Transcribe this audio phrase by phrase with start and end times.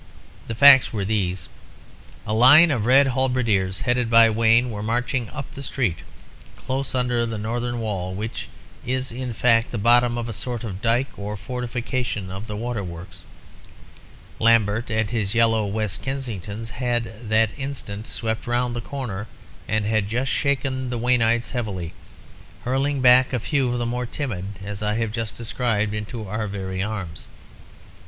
[0.47, 1.47] The facts were these.
[2.25, 5.99] A line of red halberdiers, headed by Wayne, were marching up the street,
[6.57, 8.47] close under the northern wall, which
[8.83, 13.21] is, in fact, the bottom of a sort of dyke or fortification of the Waterworks.
[14.39, 19.27] Lambert and his yellow West Kensingtons had that instant swept round the corner
[19.67, 21.93] and had shaken the Waynites heavily,
[22.63, 26.47] hurling back a few of the more timid, as I have just described, into our
[26.47, 27.27] very arms.